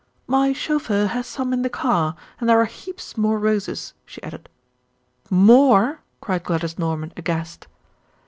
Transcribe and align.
"My 0.25 0.51
chauffeur 0.51 1.05
has 1.05 1.27
some 1.27 1.53
in 1.53 1.61
the 1.61 1.69
car, 1.69 2.15
and 2.39 2.49
there 2.49 2.59
are 2.59 2.65
heaps 2.65 3.17
more 3.17 3.37
roses," 3.37 3.93
she 4.03 4.23
added. 4.23 4.49
"More?" 5.29 5.99
cried 6.21 6.43
Gladys 6.43 6.79
Norman 6.79 7.13
aghast. 7.15 7.67